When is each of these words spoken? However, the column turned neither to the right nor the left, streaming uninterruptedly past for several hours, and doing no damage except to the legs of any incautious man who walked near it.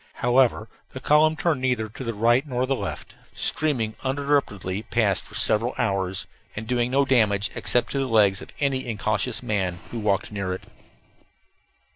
However, 0.15 0.67
the 0.93 0.99
column 0.99 1.35
turned 1.35 1.61
neither 1.61 1.87
to 1.87 2.03
the 2.03 2.15
right 2.15 2.47
nor 2.47 2.65
the 2.65 2.75
left, 2.75 3.13
streaming 3.35 3.93
uninterruptedly 4.03 4.81
past 4.81 5.21
for 5.21 5.35
several 5.35 5.75
hours, 5.77 6.25
and 6.55 6.65
doing 6.65 6.89
no 6.89 7.05
damage 7.05 7.51
except 7.53 7.91
to 7.91 7.99
the 7.99 8.07
legs 8.07 8.41
of 8.41 8.49
any 8.59 8.87
incautious 8.87 9.43
man 9.43 9.79
who 9.91 9.99
walked 9.99 10.31
near 10.31 10.53
it. 10.55 10.63